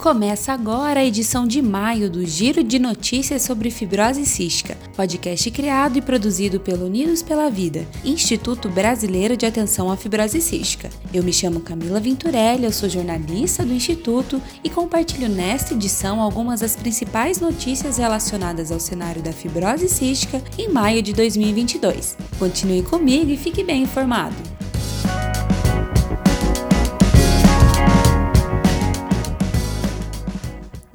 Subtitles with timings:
[0.00, 5.98] Começa agora a edição de maio do Giro de Notícias sobre Fibrose Cística, podcast criado
[5.98, 10.88] e produzido pelo Unidos pela Vida, Instituto Brasileiro de Atenção à Fibrose Cística.
[11.12, 16.60] Eu me chamo Camila Venturelli, eu sou jornalista do Instituto e compartilho nesta edição algumas
[16.60, 22.16] das principais notícias relacionadas ao cenário da fibrose cística em maio de 2022.
[22.38, 24.59] Continue comigo e fique bem informado.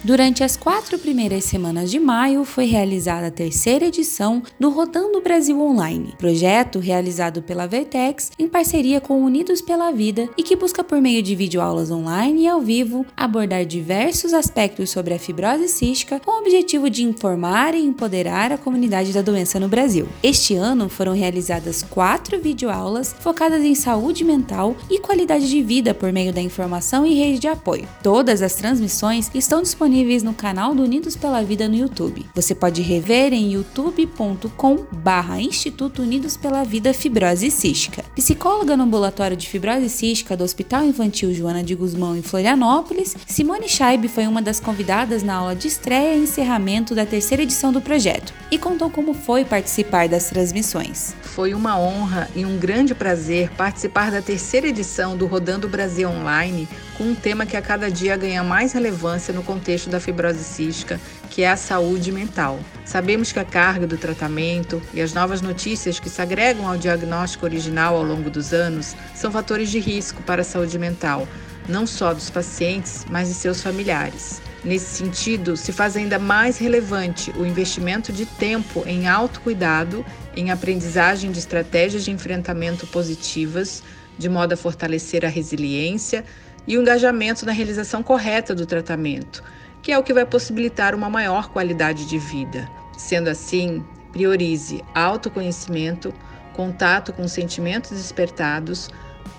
[0.03, 5.61] Durante as quatro primeiras semanas de maio, foi realizada a terceira edição do Rodando Brasil
[5.61, 10.99] Online, projeto realizado pela Vertex em parceria com Unidos pela Vida e que busca, por
[10.99, 16.31] meio de videoaulas online e ao vivo, abordar diversos aspectos sobre a fibrose cística com
[16.31, 20.09] o objetivo de informar e empoderar a comunidade da doença no Brasil.
[20.23, 26.11] Este ano foram realizadas quatro videoaulas focadas em saúde mental e qualidade de vida por
[26.11, 27.87] meio da informação e rede de apoio.
[28.01, 32.25] Todas as transmissões estão disponíveis disponíveis no canal do Unidos pela Vida no YouTube.
[32.33, 38.01] Você pode rever em youtube.com barra Instituto Unidos pela Vida Fibrose Cística.
[38.15, 43.67] Psicóloga no ambulatório de fibrose cística do Hospital Infantil Joana de Guzmão em Florianópolis, Simone
[43.67, 47.81] Scheib foi uma das convidadas na aula de estreia e encerramento da terceira edição do
[47.81, 51.13] projeto e contou como foi participar das transmissões.
[51.21, 56.65] Foi uma honra e um grande prazer participar da terceira edição do Rodando Brasil Online
[57.01, 61.01] com um tema que a cada dia ganha mais relevância no contexto da fibrose cística,
[61.31, 62.59] que é a saúde mental.
[62.85, 67.43] Sabemos que a carga do tratamento e as novas notícias que se agregam ao diagnóstico
[67.43, 71.27] original ao longo dos anos são fatores de risco para a saúde mental,
[71.67, 74.39] não só dos pacientes, mas de seus familiares.
[74.63, 81.31] Nesse sentido, se faz ainda mais relevante o investimento de tempo em autocuidado, em aprendizagem
[81.31, 83.81] de estratégias de enfrentamento positivas,
[84.19, 86.23] de modo a fortalecer a resiliência
[86.67, 89.43] e o engajamento na realização correta do tratamento,
[89.81, 92.69] que é o que vai possibilitar uma maior qualidade de vida.
[92.97, 96.13] Sendo assim, priorize autoconhecimento,
[96.53, 98.89] contato com sentimentos despertados,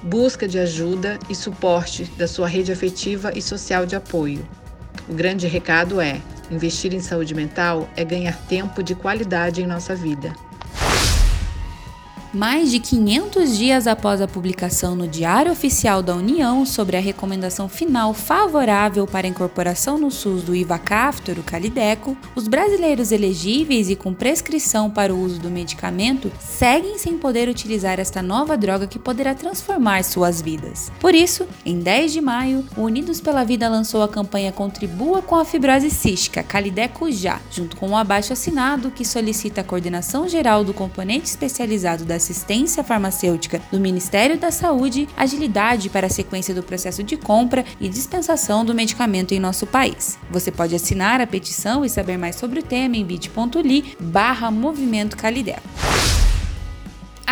[0.02, 4.46] busca de ajuda e suporte da sua rede afetiva e social de apoio.
[5.08, 9.94] O grande recado é: investir em saúde mental é ganhar tempo de qualidade em nossa
[9.94, 10.32] vida.
[12.34, 17.68] Mais de 500 dias após a publicação no Diário Oficial da União sobre a recomendação
[17.68, 23.96] final favorável para a incorporação no SUS do Ivacaftor, o Calideco, os brasileiros elegíveis e
[23.96, 28.98] com prescrição para o uso do medicamento seguem sem poder utilizar esta nova droga que
[28.98, 30.90] poderá transformar suas vidas.
[30.98, 35.36] Por isso, em 10 de maio, o Unidos pela Vida lançou a campanha Contribua com
[35.36, 40.26] a Fibrose Cística, Calideco Já, junto com o um abaixo assinado que solicita a coordenação
[40.26, 46.54] geral do componente especializado da assistência farmacêutica do Ministério da Saúde agilidade para a sequência
[46.54, 50.16] do processo de compra e dispensação do medicamento em nosso país.
[50.30, 55.16] Você pode assinar a petição e saber mais sobre o tema em bit.ly barra movimento
[55.16, 55.60] Calidel.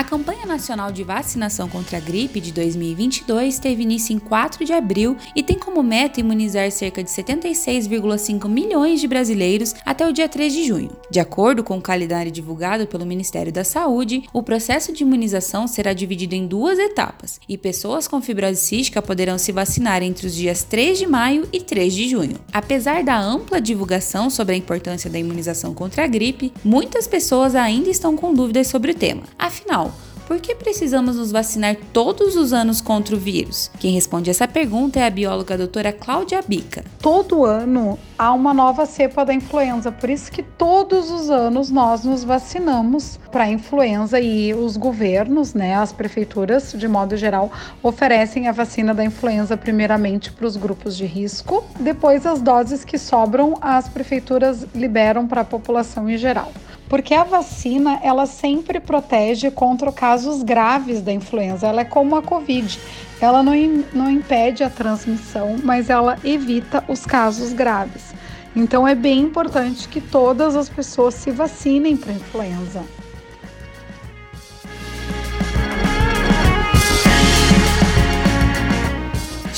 [0.01, 4.73] A campanha nacional de vacinação contra a gripe de 2022 teve início em 4 de
[4.73, 10.27] abril e tem como meta imunizar cerca de 76,5 milhões de brasileiros até o dia
[10.27, 10.91] 3 de junho.
[11.11, 15.93] De acordo com o calendário divulgado pelo Ministério da Saúde, o processo de imunização será
[15.93, 20.63] dividido em duas etapas e pessoas com fibrose cística poderão se vacinar entre os dias
[20.63, 22.37] 3 de maio e 3 de junho.
[22.51, 27.91] Apesar da ampla divulgação sobre a importância da imunização contra a gripe, muitas pessoas ainda
[27.91, 29.25] estão com dúvidas sobre o tema.
[29.39, 29.90] Afinal,
[30.31, 33.69] por que precisamos nos vacinar todos os anos contra o vírus?
[33.81, 36.85] Quem responde essa pergunta é a bióloga doutora Cláudia Bica.
[37.03, 42.05] Todo ano há uma nova cepa da influenza, por isso que todos os anos nós
[42.05, 47.51] nos vacinamos para a influenza e os governos, né, as prefeituras, de modo geral,
[47.83, 52.99] oferecem a vacina da influenza primeiramente para os grupos de risco, depois as doses que
[52.99, 56.53] sobram as prefeituras liberam para a população em geral
[56.91, 61.69] porque a vacina ela sempre protege contra casos graves da influenza.
[61.69, 62.81] Ela é como a Covid,
[63.21, 63.53] ela não,
[63.95, 68.13] não impede a transmissão, mas ela evita os casos graves.
[68.57, 72.83] Então é bem importante que todas as pessoas se vacinem para influenza.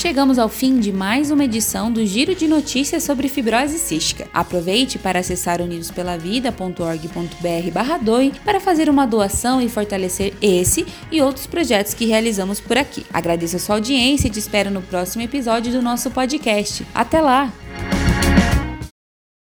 [0.03, 4.27] Chegamos ao fim de mais uma edição do Giro de Notícias sobre Fibrose Cística.
[4.33, 7.97] Aproveite para acessar unidospelavida.org.br barra
[8.43, 13.05] para fazer uma doação e fortalecer esse e outros projetos que realizamos por aqui.
[13.13, 16.85] Agradeço a sua audiência e te espero no próximo episódio do nosso podcast.
[16.93, 17.53] Até lá!